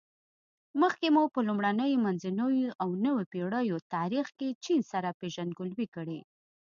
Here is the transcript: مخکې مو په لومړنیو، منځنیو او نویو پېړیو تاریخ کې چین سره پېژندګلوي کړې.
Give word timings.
مخکې 0.81 1.07
مو 1.15 1.23
په 1.33 1.39
لومړنیو، 1.47 2.01
منځنیو 2.05 2.75
او 2.83 2.89
نویو 3.03 3.29
پېړیو 3.31 3.77
تاریخ 3.95 4.27
کې 4.37 4.49
چین 4.65 4.81
سره 4.91 5.09
پېژندګلوي 5.19 5.87
کړې. 5.95 6.19